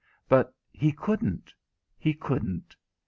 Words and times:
But 0.27 0.55
he 0.71 0.91
couldn't 0.93 1.53
he 1.99 2.15
couldn't. 2.15 2.75